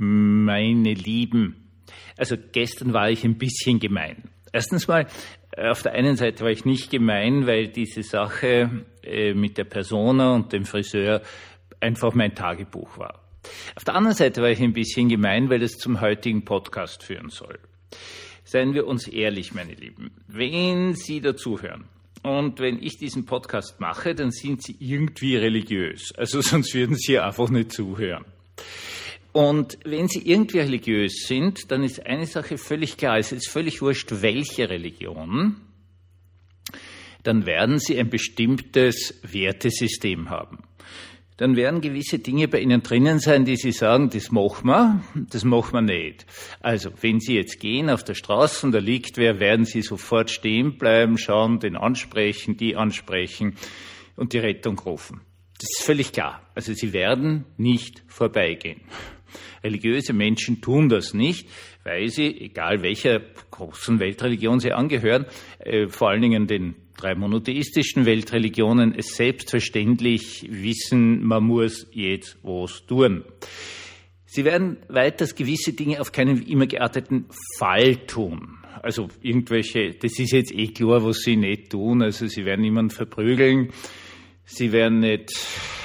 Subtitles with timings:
[0.00, 1.68] meine Lieben,
[2.16, 4.30] also gestern war ich ein bisschen gemein.
[4.52, 5.06] Erstens mal,
[5.56, 10.34] auf der einen Seite war ich nicht gemein, weil diese Sache äh, mit der Persona
[10.34, 11.22] und dem Friseur
[11.80, 13.20] einfach mein Tagebuch war.
[13.76, 17.28] Auf der anderen Seite war ich ein bisschen gemein, weil es zum heutigen Podcast führen
[17.28, 17.58] soll.
[18.44, 20.12] Seien wir uns ehrlich, meine Lieben.
[20.26, 21.84] Wenn Sie dazuhören
[22.22, 26.12] und wenn ich diesen Podcast mache, dann sind Sie irgendwie religiös.
[26.16, 28.24] Also sonst würden Sie einfach nicht zuhören.
[29.32, 33.18] Und wenn Sie irgendwie religiös sind, dann ist eine Sache völlig klar.
[33.18, 35.56] Es ist völlig wurscht, welche Religion.
[37.22, 40.58] Dann werden Sie ein bestimmtes Wertesystem haben.
[41.36, 45.42] Dann werden gewisse Dinge bei Ihnen drinnen sein, die Sie sagen, das machen wir, das
[45.42, 46.26] machen wir nicht.
[46.60, 50.30] Also, wenn Sie jetzt gehen auf der Straße und da liegt wer, werden Sie sofort
[50.30, 53.56] stehen bleiben, schauen, den ansprechen, die ansprechen
[54.16, 55.22] und die Rettung rufen.
[55.58, 56.42] Das ist völlig klar.
[56.54, 58.82] Also Sie werden nicht vorbeigehen.
[59.62, 61.48] Religiöse Menschen tun das nicht,
[61.84, 63.20] weil sie, egal welcher
[63.50, 65.26] großen Weltreligion sie angehören,
[65.58, 72.84] äh, vor allen Dingen den drei monotheistischen Weltreligionen, es selbstverständlich wissen, man muss jetzt was
[72.86, 73.24] tun.
[74.26, 77.26] Sie werden weiters gewisse Dinge auf keinen immer gearteten
[77.58, 78.58] Fall tun.
[78.82, 82.00] Also irgendwelche, das ist jetzt eh klar, was sie nicht tun.
[82.02, 83.70] Also sie werden niemanden verprügeln,
[84.50, 85.30] sie werden nicht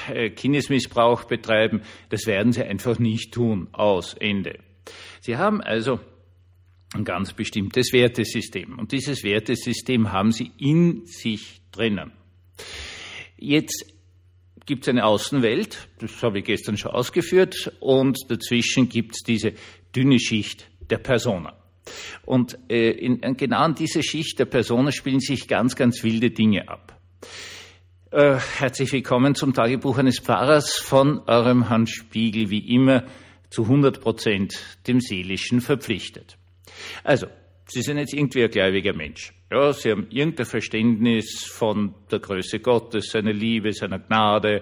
[0.10, 3.68] äh, Kindesmissbrauch betreiben, das werden sie einfach nicht tun.
[3.72, 4.60] Aus, Ende.
[5.22, 6.00] Sie haben also
[6.94, 8.78] ein ganz bestimmtes Wertesystem.
[8.80, 12.12] Und dieses Wertesystem haben sie in sich drinnen.
[13.38, 13.86] Jetzt
[14.66, 19.54] gibt es eine Außenwelt, das habe ich gestern schon ausgeführt, und dazwischen gibt es diese
[19.96, 21.56] dünne Schicht der Persona.
[22.26, 26.68] Und äh, in, genau in dieser Schicht der Persona spielen sich ganz, ganz wilde Dinge
[26.68, 27.00] ab.
[28.16, 33.04] Äh, herzlich willkommen zum Tagebuch eines Pfarrers von eurem Hans Spiegel, wie immer
[33.50, 36.38] zu 100 Prozent dem Seelischen verpflichtet.
[37.04, 37.28] Also,
[37.68, 39.34] Sie sind jetzt irgendwie ein gläubiger Mensch.
[39.52, 44.62] Ja, Sie haben irgendein Verständnis von der Größe Gottes, seiner Liebe, seiner Gnade.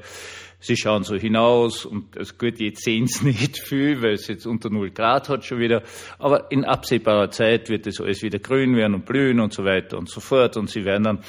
[0.60, 4.48] Sie schauen so hinaus und es gut, jetzt sehen Sie nicht viel, weil es jetzt
[4.48, 5.84] unter null Grad hat schon wieder.
[6.18, 9.98] Aber in absehbarer Zeit wird es alles wieder grün werden und blühen und so weiter
[9.98, 10.58] und so fort.
[10.58, 11.20] Und Sie werden dann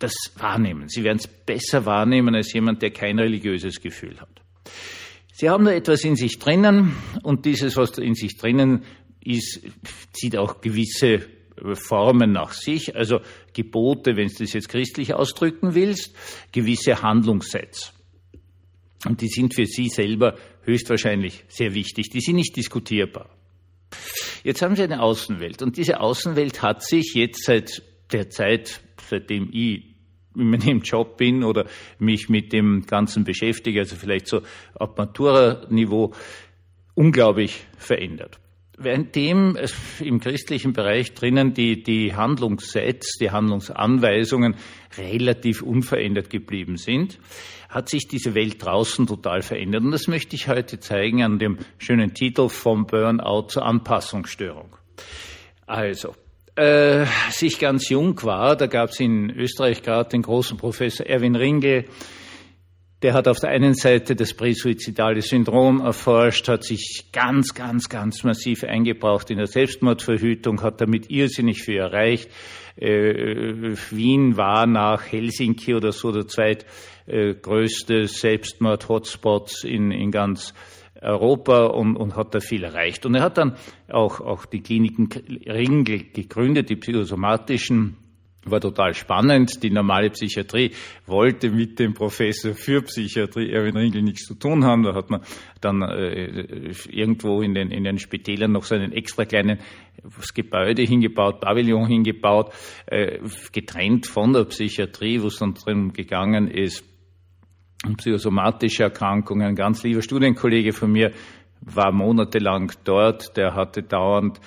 [0.00, 0.88] das wahrnehmen.
[0.88, 4.42] Sie werden es besser wahrnehmen als jemand, der kein religiöses Gefühl hat.
[5.32, 8.82] Sie haben da etwas in sich drinnen und dieses, was in sich drinnen
[9.22, 9.60] ist,
[10.12, 11.26] zieht auch gewisse
[11.74, 13.20] Formen nach sich, also
[13.52, 16.14] Gebote, wenn du das jetzt christlich ausdrücken willst,
[16.52, 17.92] gewisse Handlungssätze.
[19.06, 22.10] Und die sind für Sie selber höchstwahrscheinlich sehr wichtig.
[22.10, 23.30] Die sind nicht diskutierbar.
[24.44, 27.82] Jetzt haben Sie eine Außenwelt und diese Außenwelt hat sich jetzt seit
[28.12, 29.89] der Zeit, seitdem ich
[30.36, 31.66] in meinem Job bin oder
[31.98, 34.42] mich mit dem Ganzen beschäftige, also vielleicht so
[34.74, 36.12] auf Matura-Niveau,
[36.94, 38.38] unglaublich verändert.
[38.82, 39.58] Währenddem
[40.00, 44.56] im christlichen Bereich drinnen die, die Handlungssets, die Handlungsanweisungen
[44.96, 47.18] relativ unverändert geblieben sind,
[47.68, 49.82] hat sich diese Welt draußen total verändert.
[49.82, 54.74] Und das möchte ich heute zeigen an dem schönen Titel vom Burnout zur Anpassungsstörung.
[55.66, 56.14] Also,
[56.60, 61.06] äh, als ich ganz jung war, da gab es in Österreich gerade den großen Professor
[61.06, 61.86] Erwin Ringel,
[63.02, 68.24] der hat auf der einen Seite das präsuizidale Syndrom erforscht, hat sich ganz, ganz, ganz
[68.24, 72.28] massiv eingebraucht in der Selbstmordverhütung, hat damit irrsinnig viel erreicht.
[72.76, 80.52] Äh, Wien war nach Helsinki oder so der zweitgrößte Selbstmord-Hotspots in, in ganz
[81.00, 83.06] Europa und, und hat da viel erreicht.
[83.06, 83.56] Und er hat dann
[83.88, 85.08] auch, auch die Kliniken
[85.46, 87.96] Ringel gegründet, die psychosomatischen
[88.44, 89.62] war total spannend.
[89.62, 90.72] Die normale Psychiatrie
[91.06, 94.82] wollte mit dem Professor für Psychiatrie Erwin Ringel nichts zu tun haben.
[94.82, 95.20] Da hat man
[95.60, 99.58] dann äh, irgendwo in den, in den Spitälern noch so einen extra kleinen
[100.34, 102.52] Gebäude hingebaut, Pavillon hingebaut,
[102.86, 103.18] äh,
[103.52, 106.84] getrennt von der Psychiatrie, wo es dann drin gegangen ist,
[107.96, 109.48] psychosomatische Erkrankungen.
[109.48, 111.12] Ein ganz lieber Studienkollege von mir
[111.60, 114.40] war monatelang dort, der hatte dauernd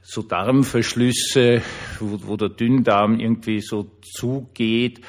[0.00, 1.62] so Darmverschlüsse,
[2.00, 5.00] wo, wo der Dünndarm irgendwie so zugeht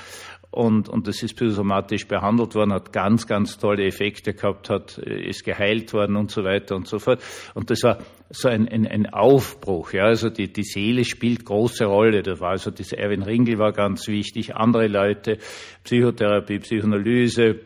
[0.53, 5.43] und, und das ist psychosomatisch behandelt worden, hat ganz, ganz tolle Effekte gehabt, hat, ist
[5.43, 7.23] geheilt worden und so weiter und so fort.
[7.55, 7.97] Und das war
[8.33, 12.23] so ein, ein, ein Aufbruch, ja, also die, die Seele spielt große Rolle.
[12.23, 15.37] Das war also dieser Erwin Ringel war ganz wichtig, andere Leute,
[15.83, 17.59] Psychotherapie, Psychoanalyse,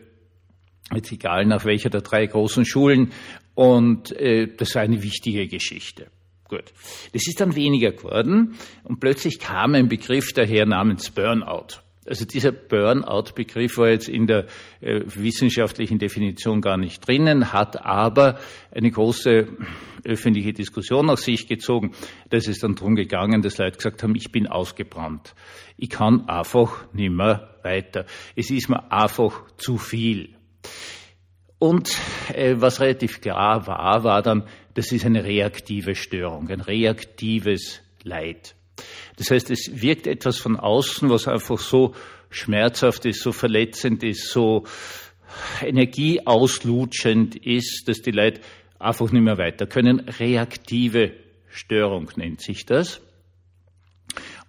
[0.94, 3.12] jetzt egal nach welcher der drei großen Schulen.
[3.54, 6.08] Und äh, das war eine wichtige Geschichte.
[6.44, 6.72] Gut.
[7.12, 8.54] Das ist dann weniger geworden
[8.84, 11.82] und plötzlich kam ein Begriff daher namens Burnout.
[12.08, 14.46] Also dieser Burnout-Begriff war jetzt in der
[14.80, 18.38] äh, wissenschaftlichen Definition gar nicht drinnen, hat aber
[18.70, 19.46] eine große
[20.04, 21.92] öffentliche Diskussion nach sich gezogen.
[22.30, 25.34] Da ist es dann darum gegangen, dass Leute gesagt haben, ich bin ausgebrannt.
[25.76, 28.06] Ich kann einfach nicht mehr weiter.
[28.34, 30.34] Es ist mir einfach zu viel.
[31.58, 31.98] Und
[32.32, 34.44] äh, was relativ klar war, war dann,
[34.74, 38.54] das ist eine reaktive Störung, ein reaktives Leid.
[39.16, 41.94] Das heißt, es wirkt etwas von außen, was einfach so
[42.30, 44.64] schmerzhaft ist, so verletzend ist, so
[45.62, 48.40] energieauslutschend ist, dass die Leute
[48.78, 50.00] einfach nicht mehr weiter können.
[50.00, 51.12] Reaktive
[51.50, 53.00] Störung nennt sich das.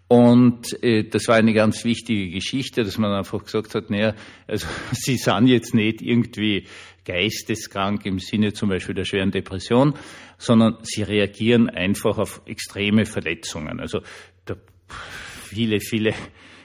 [0.09, 4.15] Und äh, das war eine ganz wichtige Geschichte, dass man einfach gesagt hat, naja,
[4.47, 6.65] also Sie sind jetzt nicht irgendwie
[7.05, 9.93] geisteskrank im Sinne zum Beispiel der schweren Depression,
[10.39, 13.79] sondern Sie reagieren einfach auf extreme Verletzungen.
[13.79, 13.99] Also
[14.45, 14.55] da
[14.87, 16.15] viele, viele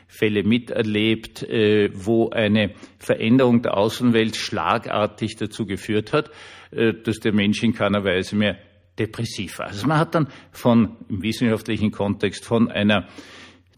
[0.08, 6.31] Fälle miterlebt, äh, wo eine Veränderung der Außenwelt schlagartig dazu geführt hat,
[6.70, 8.56] äh, dass der Mensch in keiner Weise mehr
[8.99, 9.67] depressiv war.
[9.67, 13.08] Also man hat dann von, im wissenschaftlichen Kontext, von einer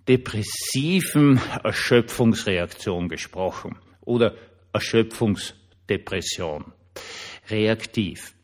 [0.09, 4.35] depressiven Erschöpfungsreaktion gesprochen oder
[4.73, 6.73] Erschöpfungsdepression.
[7.49, 8.35] Reaktiv.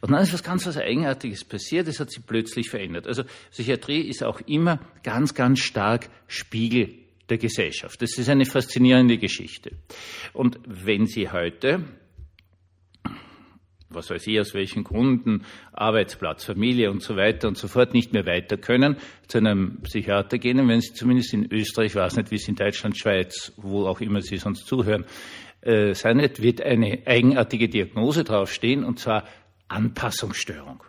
[0.00, 3.06] Und dann ist was ganz was Eigenartiges passiert, es hat sich plötzlich verändert.
[3.06, 6.94] Also Psychiatrie ist auch immer ganz, ganz stark Spiegel
[7.28, 8.02] der Gesellschaft.
[8.02, 9.72] Das ist eine faszinierende Geschichte.
[10.32, 11.84] Und wenn Sie heute
[13.94, 18.12] was weiß ich, aus welchen Gründen, Arbeitsplatz, Familie und so weiter und so fort nicht
[18.12, 18.96] mehr weiter können,
[19.28, 22.56] zu einem Psychiater gehen, wenn Sie zumindest in Österreich, ich weiß nicht, wie es in
[22.56, 25.04] Deutschland, Schweiz, wo auch immer Sie sonst zuhören,
[25.62, 29.24] äh, sein wird, wird eine eigenartige Diagnose draufstehen, und zwar
[29.68, 30.82] Anpassungsstörung.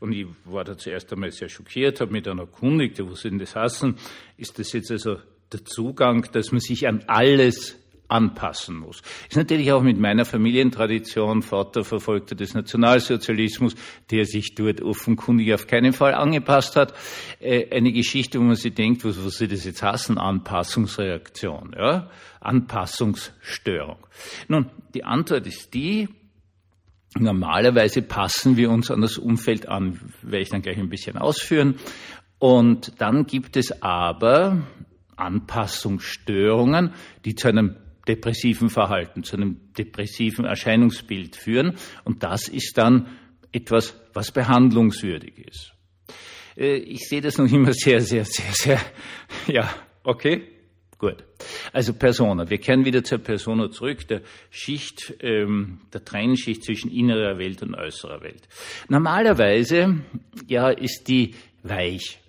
[0.00, 3.54] Und ich war da zuerst einmal sehr schockiert, habe mich dann erkundigt, wo denn das
[3.54, 3.96] heißen,
[4.36, 5.18] ist das jetzt also
[5.52, 7.78] der Zugang, dass man sich an alles
[8.12, 9.02] anpassen muss.
[9.28, 13.74] Ist natürlich auch mit meiner Familientradition, Vater Verfolgter des Nationalsozialismus,
[14.10, 16.94] der sich dort offenkundig auf keinen Fall angepasst hat,
[17.40, 22.10] äh, eine Geschichte, wo man sich denkt, was, was sie das jetzt hassen, Anpassungsreaktion, ja?
[22.40, 23.98] Anpassungsstörung.
[24.48, 26.08] Nun, die Antwort ist die,
[27.18, 31.74] Normalerweise passen wir uns an das Umfeld an, werde ich dann gleich ein bisschen ausführen.
[32.38, 34.62] Und dann gibt es aber
[35.16, 36.94] Anpassungsstörungen,
[37.24, 37.76] die zu einem
[38.06, 41.76] depressiven Verhalten, zu einem depressiven Erscheinungsbild führen.
[42.04, 43.06] Und das ist dann
[43.52, 45.72] etwas, was behandlungswürdig ist.
[46.56, 48.80] Äh, ich sehe das noch immer sehr, sehr, sehr, sehr,
[49.46, 49.72] ja,
[50.02, 50.42] okay,
[50.98, 51.24] gut.
[51.72, 52.48] Also Persona.
[52.48, 57.74] Wir kehren wieder zur Persona zurück, der Schicht, ähm, der Trennschicht zwischen innerer Welt und
[57.74, 58.48] äußerer Welt.
[58.88, 59.96] Normalerweise,
[60.46, 62.21] ja, ist die weich.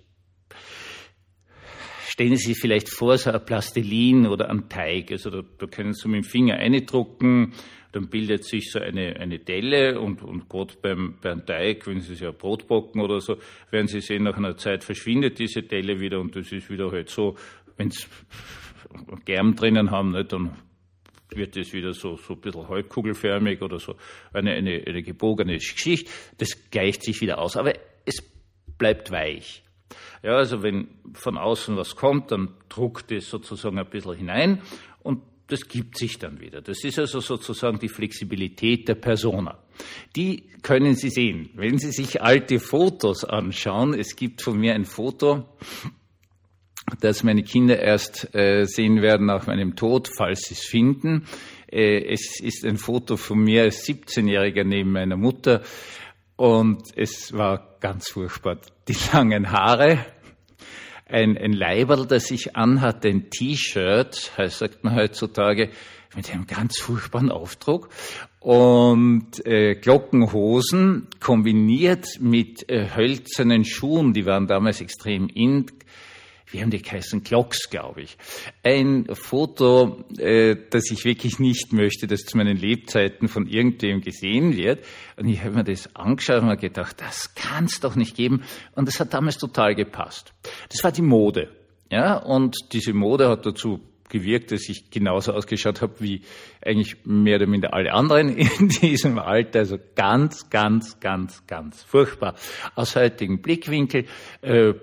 [2.14, 5.10] Stellen Sie sich vielleicht vor, so ein Plastilin oder ein Teig.
[5.10, 7.54] Also da, da können Sie mit dem Finger eindrucken,
[7.90, 12.14] dann bildet sich so eine, eine Delle und, und gerade beim, beim Teig, wenn Sie
[12.14, 13.38] sich ein Brot backen oder so,
[13.72, 17.10] werden Sie sehen, nach einer Zeit verschwindet diese Delle wieder und das ist wieder halt
[17.10, 17.34] so,
[17.78, 18.06] wenn Sie
[19.24, 20.56] Germ drinnen haben, nicht, dann
[21.30, 23.96] wird es wieder so, so ein bisschen halbkugelförmig oder so
[24.32, 26.08] eine, eine, eine gebogene Geschichte.
[26.38, 27.72] Das gleicht sich wieder aus, aber
[28.04, 28.22] es
[28.78, 29.64] bleibt weich.
[30.22, 34.62] Ja, also wenn von außen was kommt, dann druckt es sozusagen ein bisschen hinein
[35.02, 36.62] und das gibt sich dann wieder.
[36.62, 39.58] Das ist also sozusagen die Flexibilität der Persona.
[40.16, 41.50] Die können Sie sehen.
[41.54, 45.44] Wenn Sie sich alte Fotos anschauen, es gibt von mir ein Foto,
[47.00, 51.26] das meine Kinder erst äh, sehen werden nach meinem Tod, falls sie es finden.
[51.70, 55.62] Äh, es ist ein Foto von mir als 17-Jähriger neben meiner Mutter
[56.36, 58.58] und es war ganz furchtbar.
[58.88, 60.04] Die langen Haare,
[61.06, 65.70] ein, ein Leiberl, das ich anhatte, ein T-Shirt, sagt man heutzutage,
[66.16, 67.88] mit einem ganz furchtbaren Aufdruck
[68.40, 75.66] und äh, Glockenhosen kombiniert mit äh, hölzernen Schuhen, die waren damals extrem in,
[76.50, 77.22] wie haben die geheißen?
[77.22, 78.16] Glocks, glaube ich.
[78.62, 84.56] Ein Foto, äh, das ich wirklich nicht möchte, das zu meinen Lebzeiten von irgendwem gesehen
[84.56, 84.84] wird.
[85.16, 88.42] Und ich habe mir das angeschaut und mir gedacht, das kann es doch nicht geben.
[88.74, 90.32] Und das hat damals total gepasst.
[90.70, 91.50] Das war die Mode.
[91.90, 96.22] Ja, und diese Mode hat dazu gewirkt, dass ich genauso ausgeschaut habe wie
[96.64, 99.60] eigentlich mehr oder minder alle anderen in diesem Alter.
[99.60, 102.34] Also ganz, ganz, ganz, ganz furchtbar.
[102.74, 104.06] Aus heutigem Blickwinkel
[104.42, 104.74] äh,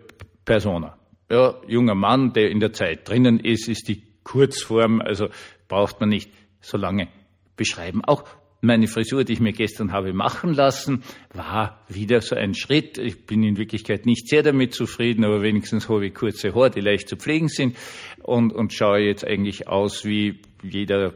[0.43, 0.97] Persona.
[1.31, 5.29] Ja, junger Mann, der in der Zeit drinnen ist, ist die Kurzform, also
[5.69, 7.07] braucht man nicht so lange
[7.55, 8.03] beschreiben.
[8.03, 8.25] Auch
[8.59, 12.97] meine Frisur, die ich mir gestern habe machen lassen, war wieder so ein Schritt.
[12.97, 16.81] Ich bin in Wirklichkeit nicht sehr damit zufrieden, aber wenigstens habe ich kurze Haare, die
[16.81, 17.77] leicht zu pflegen sind
[18.21, 21.13] und, und schaue jetzt eigentlich aus wie jeder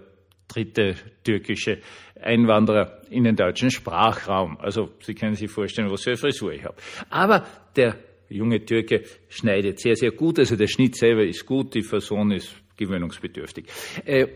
[0.48, 0.96] dritte
[1.26, 1.80] türkische
[2.22, 4.58] Einwanderer in den deutschen Sprachraum.
[4.62, 6.76] Also Sie können sich vorstellen, was für eine Frisur ich habe.
[7.10, 7.46] Aber
[7.76, 7.98] der
[8.30, 10.40] junge Türke schneidet sehr, sehr gut.
[10.40, 13.68] Also der Schnitt selber ist gut, die Person ist gewöhnungsbedürftig.
[14.06, 14.28] Äh,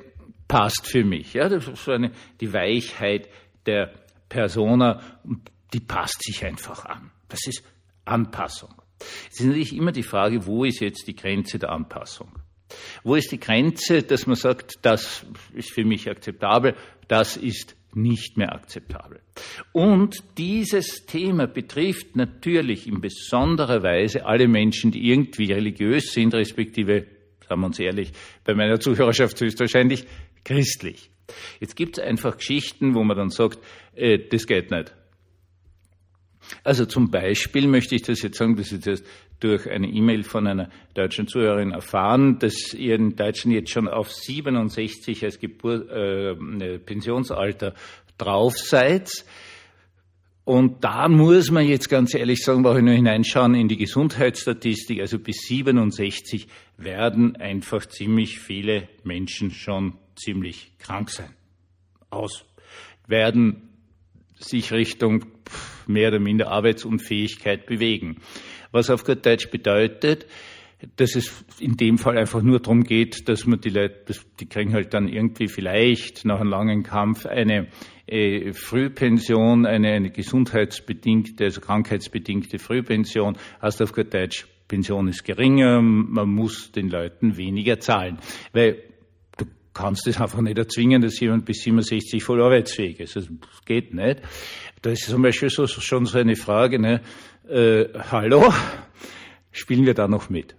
[0.47, 1.33] passt für mich.
[1.33, 3.29] Ja, das ist so eine, die Weichheit
[3.65, 3.93] der
[4.27, 5.01] Persona,
[5.73, 7.11] die passt sich einfach an.
[7.27, 7.63] Das ist
[8.05, 8.73] Anpassung.
[9.31, 12.31] Es ist natürlich immer die Frage, wo ist jetzt die Grenze der Anpassung?
[13.03, 16.75] Wo ist die Grenze, dass man sagt, das ist für mich akzeptabel,
[17.07, 19.19] das ist nicht mehr akzeptabel.
[19.71, 27.05] Und dieses Thema betrifft natürlich in besonderer Weise alle Menschen, die irgendwie religiös sind, respektive,
[27.47, 28.11] sagen wir uns ehrlich,
[28.43, 30.05] bei meiner Zuhörerschaft höchstwahrscheinlich
[30.43, 31.09] christlich.
[31.59, 33.59] Jetzt gibt es einfach Geschichten, wo man dann sagt,
[33.95, 34.93] äh, das geht nicht.
[36.63, 39.05] Also zum Beispiel möchte ich das jetzt sagen, das ist jetzt
[39.39, 44.11] durch eine E-Mail von einer deutschen Zuhörerin erfahren, dass ihr in Deutschland jetzt schon auf
[44.11, 47.73] 67 als Geburt, äh, Pensionsalter
[48.17, 49.09] drauf seid.
[50.43, 54.99] Und da muss man jetzt ganz ehrlich sagen, brauche ich nur hineinschauen in die Gesundheitsstatistik.
[54.99, 61.29] Also bis 67 werden einfach ziemlich viele Menschen schon ziemlich krank sein.
[62.09, 62.45] Aus.
[63.05, 63.69] Werden
[64.39, 65.25] sich Richtung
[65.89, 68.17] mehr oder minder Arbeitsunfähigkeit bewegen.
[68.71, 70.27] Was auf gut Deutsch bedeutet,
[70.95, 74.73] dass es in dem Fall einfach nur darum geht, dass man die Leute, die kriegen
[74.73, 77.67] halt dann irgendwie vielleicht nach einem langen Kampf eine
[78.07, 85.81] äh, Frühpension, eine, eine gesundheitsbedingte, also krankheitsbedingte Frühpension, heißt auf gut Deutsch, Pension ist geringer,
[85.81, 88.19] man muss den Leuten weniger zahlen.
[88.53, 88.83] Weil
[89.79, 93.15] kannst es einfach nicht erzwingen, dass jemand bis 67 voll arbeitsfähig ist.
[93.15, 93.29] Das
[93.65, 94.21] geht nicht.
[94.81, 97.01] Da ist zum Beispiel so, schon so eine Frage, ne,
[97.47, 98.53] äh, hallo,
[99.51, 100.55] spielen wir da noch mit?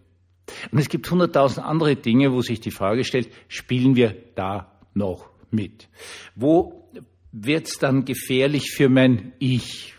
[0.72, 5.28] Und es gibt hunderttausend andere Dinge, wo sich die Frage stellt, spielen wir da noch
[5.50, 5.88] mit?
[6.34, 6.90] Wo
[7.30, 9.94] wird es dann gefährlich für mein Ich?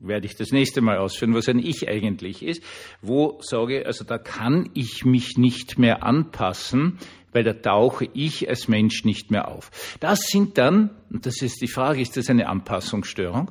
[0.00, 2.62] Werde ich das nächste Mal ausführen, was ein Ich eigentlich ist.
[3.00, 6.98] Wo sage, also da kann ich mich nicht mehr anpassen,
[7.34, 9.70] weil da tauche ich als Mensch nicht mehr auf.
[10.00, 13.50] Das sind dann, und das ist die Frage, ist das eine Anpassungsstörung?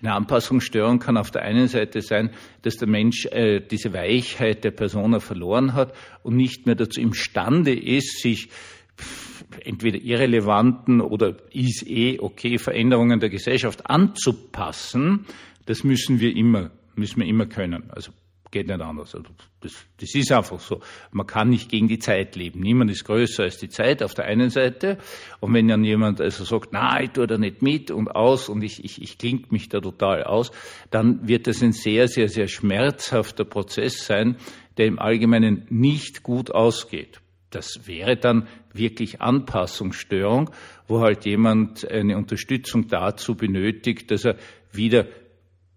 [0.00, 2.30] Eine Anpassungsstörung kann auf der einen Seite sein,
[2.62, 7.72] dass der Mensch äh, diese Weichheit der Persona verloren hat und nicht mehr dazu imstande
[7.74, 8.48] ist, sich
[9.64, 15.26] entweder irrelevanten oder ist eh okay Veränderungen der Gesellschaft anzupassen.
[15.66, 17.90] Das müssen wir immer, müssen wir immer können.
[17.90, 18.12] Also
[18.52, 19.14] geht nicht anders.
[19.16, 19.30] Also
[19.60, 20.80] das, das ist einfach so.
[21.10, 22.60] Man kann nicht gegen die Zeit leben.
[22.60, 24.98] Niemand ist größer als die Zeit auf der einen Seite.
[25.40, 28.62] Und wenn dann jemand also sagt, na, ich tue da nicht mit und aus und
[28.62, 30.52] ich, ich, ich klinge mich da total aus,
[30.90, 34.36] dann wird das ein sehr, sehr, sehr schmerzhafter Prozess sein,
[34.76, 37.20] der im Allgemeinen nicht gut ausgeht.
[37.50, 40.50] Das wäre dann wirklich Anpassungsstörung,
[40.86, 44.36] wo halt jemand eine Unterstützung dazu benötigt, dass er
[44.72, 45.06] wieder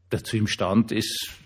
[0.10, 1.45] dazu imstand ist,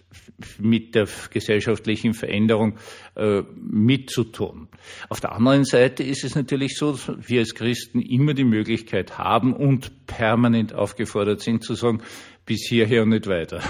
[0.57, 2.77] mit der gesellschaftlichen Veränderung
[3.15, 4.67] äh, mitzutun.
[5.09, 9.17] Auf der anderen Seite ist es natürlich so, dass wir als Christen immer die Möglichkeit
[9.17, 12.01] haben und permanent aufgefordert sind zu sagen,
[12.45, 13.61] bis hierher und nicht weiter.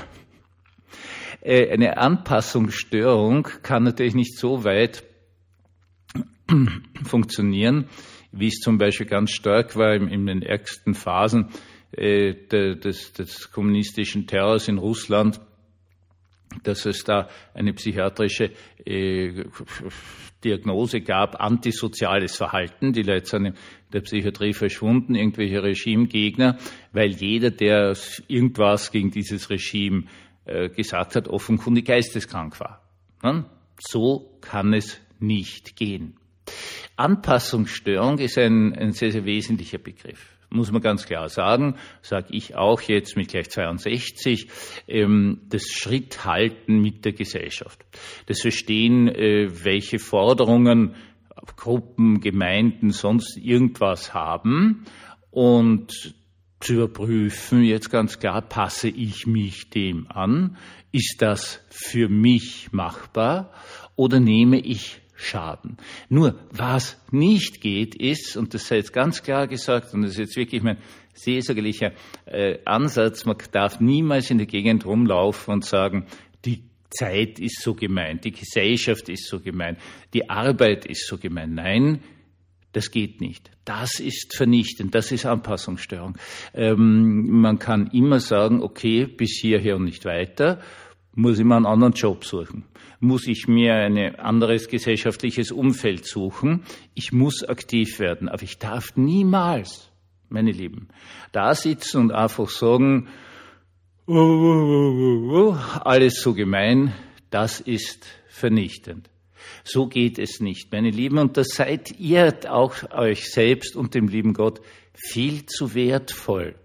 [1.41, 5.03] Äh, eine Anpassungsstörung kann natürlich nicht so weit
[7.03, 7.85] funktionieren,
[8.31, 11.49] wie es zum Beispiel ganz stark war in, den ärgsten Phasen
[11.91, 15.39] äh, des, des kommunistischen Terrors in Russland,
[16.63, 18.51] dass es da eine psychiatrische
[18.85, 19.45] äh,
[20.43, 22.93] Diagnose gab, antisoziales Verhalten.
[22.93, 23.53] Die Leute sind in
[23.93, 26.57] der Psychiatrie verschwunden, irgendwelche Regimegegner,
[26.91, 27.95] weil jeder, der
[28.27, 30.05] irgendwas gegen dieses Regime
[30.45, 32.81] äh, gesagt hat, offenkundig geisteskrank war.
[33.21, 33.45] Hm?
[33.79, 36.15] So kann es nicht gehen.
[36.95, 42.55] Anpassungsstörung ist ein, ein sehr, sehr wesentlicher Begriff muss man ganz klar sagen, sage ich
[42.55, 44.47] auch jetzt mit gleich 62,
[44.87, 47.85] ähm, das Schritt halten mit der Gesellschaft.
[48.25, 50.95] Das Verstehen, äh, welche Forderungen
[51.55, 54.85] Gruppen, Gemeinden, sonst irgendwas haben
[55.31, 56.15] und
[56.59, 60.57] zu überprüfen, jetzt ganz klar, passe ich mich dem an?
[60.91, 63.53] Ist das für mich machbar?
[63.95, 65.77] Oder nehme ich schaden.
[66.07, 70.19] Nur was nicht geht ist, und das sei jetzt ganz klar gesagt, und das ist
[70.19, 70.77] jetzt wirklich mein
[71.13, 71.91] seelsorgerlicher
[72.25, 76.05] äh, Ansatz, man darf niemals in der Gegend rumlaufen und sagen,
[76.45, 79.77] die Zeit ist so gemein, die Gesellschaft ist so gemein,
[80.13, 81.53] die Arbeit ist so gemein.
[81.53, 82.01] Nein,
[82.71, 83.49] Das geht nicht.
[83.65, 84.93] Das ist vernichtend.
[84.93, 86.17] Das ist Anpassungsstörung.
[86.53, 90.61] Ähm, man kann immer sagen, okay, bis hierher und nicht weiter.
[91.13, 92.65] Muss ich mir einen anderen Job suchen?
[92.99, 96.63] Muss ich mir ein anderes gesellschaftliches Umfeld suchen?
[96.93, 98.29] Ich muss aktiv werden.
[98.29, 99.91] Aber ich darf niemals,
[100.29, 100.89] meine Lieben,
[101.31, 103.07] da sitzen und einfach sagen,
[104.05, 106.93] oh, oh, oh, alles so gemein,
[107.29, 109.09] das ist vernichtend.
[109.63, 111.17] So geht es nicht, meine Lieben.
[111.17, 114.61] Und da seid ihr auch euch selbst und dem lieben Gott
[114.93, 116.55] viel zu wertvoll,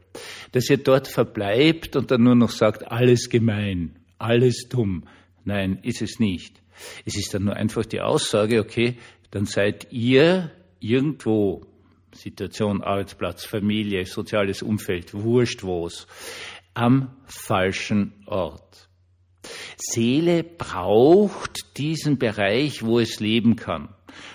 [0.52, 5.04] dass ihr dort verbleibt und dann nur noch sagt, alles gemein, alles dumm.
[5.45, 6.62] Nein, ist es nicht.
[7.04, 8.97] Es ist dann nur einfach die Aussage, okay,
[9.31, 10.50] dann seid ihr
[10.81, 11.66] irgendwo,
[12.14, 16.07] Situation, Arbeitsplatz, Familie, soziales Umfeld, wurscht wo's,
[16.73, 18.88] am falschen Ort.
[19.76, 23.90] Seele braucht diesen Bereich, wo es leben kann.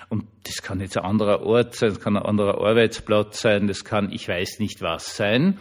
[0.08, 3.84] Und das kann jetzt ein anderer Ort sein, das kann ein anderer Arbeitsplatz sein, das
[3.84, 5.58] kann ich weiß nicht was sein.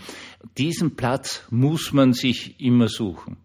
[0.57, 3.38] Diesen Platz muss man sich immer suchen.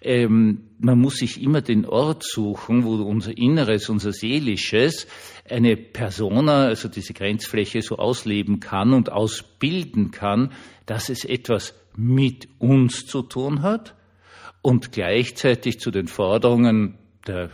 [0.00, 5.06] Ähm, man muss sich immer den Ort suchen, wo unser Inneres, unser Seelisches
[5.48, 10.52] eine Persona, also diese Grenzfläche so ausleben kann und ausbilden kann,
[10.84, 13.94] dass es etwas mit uns zu tun hat
[14.62, 17.50] und gleichzeitig zu den Forderungen der,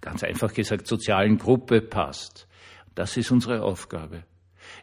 [0.00, 2.48] ganz einfach gesagt, sozialen Gruppe passt.
[2.94, 4.24] Das ist unsere Aufgabe.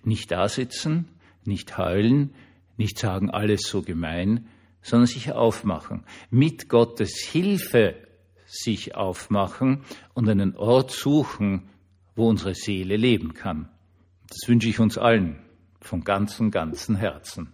[0.03, 1.10] Nicht da sitzen,
[1.45, 2.33] nicht heulen,
[2.77, 4.48] nicht sagen, alles so gemein,
[4.83, 6.03] sondern sich aufmachen.
[6.29, 7.95] Mit Gottes Hilfe
[8.45, 11.69] sich aufmachen und einen Ort suchen,
[12.15, 13.69] wo unsere Seele leben kann.
[14.27, 15.41] Das wünsche ich uns allen
[15.81, 17.53] von ganzem, ganzem Herzen.